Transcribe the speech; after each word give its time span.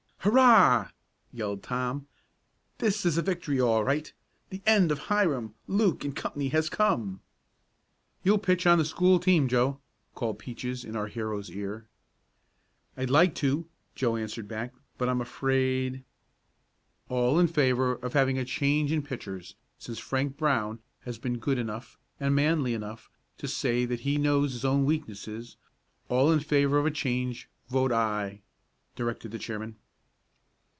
"Hurrah!" 0.23 0.91
yelled 1.33 1.63
Tom. 1.63 2.05
"This 2.77 3.07
is 3.07 3.17
a 3.17 3.23
victory 3.23 3.59
all 3.59 3.83
right. 3.83 4.13
The 4.51 4.61
end 4.67 4.91
of 4.91 4.99
Hiram, 5.07 5.55
Luke 5.65 6.03
and 6.05 6.15
Company 6.15 6.49
has 6.49 6.69
come." 6.69 7.21
"You'll 8.21 8.37
pitch 8.37 8.67
on 8.67 8.77
the 8.77 8.85
school 8.85 9.17
team, 9.19 9.47
Joe!" 9.47 9.79
called 10.13 10.37
Peaches 10.37 10.85
in 10.85 10.95
our 10.95 11.07
hero's 11.07 11.49
ear. 11.49 11.87
"I'd 12.95 13.09
like 13.09 13.33
to," 13.41 13.67
Joe 13.95 14.15
answered 14.15 14.47
back, 14.47 14.75
"but 14.99 15.09
I'm 15.09 15.21
afraid" 15.21 16.03
"All 17.09 17.39
in 17.39 17.47
favor 17.47 17.93
of 17.93 18.13
having 18.13 18.37
a 18.37 18.45
change 18.45 18.91
in 18.91 19.01
pitchers, 19.01 19.55
since 19.79 19.97
Frank 19.97 20.37
Brown 20.37 20.77
has 20.99 21.17
been 21.17 21.39
good 21.39 21.57
enough, 21.57 21.97
and 22.19 22.35
manly 22.35 22.75
enough, 22.75 23.09
to 23.39 23.47
say 23.47 23.85
that 23.85 24.01
he 24.01 24.17
knows 24.19 24.51
his 24.53 24.65
own 24.65 24.85
weakness 24.85 25.27
all 26.09 26.31
in 26.31 26.41
favor 26.41 26.77
of 26.77 26.85
a 26.85 26.91
change 26.91 27.49
vote 27.69 27.91
'aye,'" 27.91 28.43
directed 28.95 29.31
the 29.31 29.39
chairman. 29.39 29.77